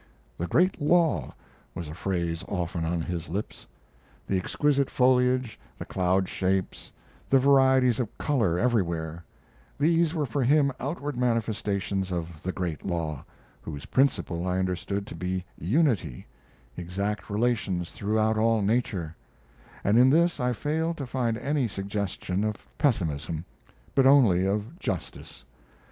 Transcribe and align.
"The 0.35 0.47
Great 0.47 0.81
Law" 0.81 1.35
was 1.75 1.87
a 1.87 1.93
phrase 1.93 2.43
often 2.47 2.83
on 2.85 3.01
his 3.03 3.29
lips. 3.29 3.67
The 4.25 4.35
exquisite 4.35 4.89
foliage, 4.89 5.59
the 5.77 5.85
cloud 5.85 6.27
shapes, 6.27 6.91
the 7.29 7.37
varieties 7.37 7.99
of 7.99 8.17
color 8.17 8.57
everywhere: 8.57 9.23
these 9.77 10.15
were 10.15 10.25
for 10.25 10.41
him 10.43 10.71
outward 10.79 11.15
manifestations 11.17 12.11
of 12.11 12.41
the 12.41 12.51
Great 12.51 12.83
Law, 12.83 13.23
whose 13.61 13.85
principle 13.85 14.47
I 14.47 14.57
understood 14.57 15.05
to 15.05 15.13
be 15.15 15.45
unity 15.55 16.25
exact 16.75 17.29
relations 17.29 17.91
throughout 17.91 18.39
all 18.39 18.63
nature; 18.63 19.15
and 19.83 19.99
in 19.99 20.09
this 20.09 20.39
I 20.39 20.51
failed 20.53 20.97
to 20.97 21.05
find 21.05 21.37
any 21.37 21.67
suggestion 21.67 22.43
of 22.43 22.55
pessimism, 22.79 23.45
but 23.93 24.07
only 24.07 24.47
of 24.47 24.79
justice. 24.79 25.45